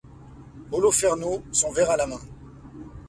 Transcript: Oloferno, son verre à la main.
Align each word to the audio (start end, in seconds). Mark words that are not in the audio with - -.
Oloferno, 0.71 1.43
son 1.51 1.71
verre 1.75 1.91
à 1.91 1.97
la 1.97 2.07
main. 2.07 2.21